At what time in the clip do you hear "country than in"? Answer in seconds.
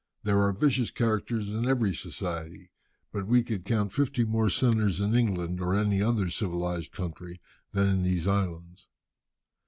6.91-8.01